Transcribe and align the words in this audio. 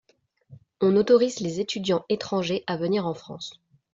On 0.81 0.95
autorise 0.95 1.41
les 1.41 1.59
étudiants 1.59 2.05
étrangers 2.09 2.63
à 2.65 2.75
venir 2.75 3.05
en 3.05 3.13
France. 3.13 3.59